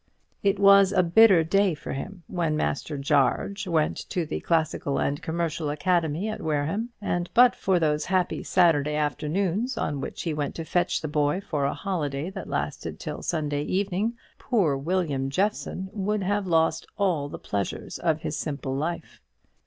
[0.41, 5.21] It was a bitter day for him when Master Jarge went to the Classical and
[5.21, 10.55] Commercial Academy at Wareham; and but for those happy Saturday afternoons on which he went
[10.55, 15.87] to fetch the boy for a holiday that lasted till Sunday evening, poor William Jeffson
[15.93, 19.21] would have lost all the pleasures of his simple life.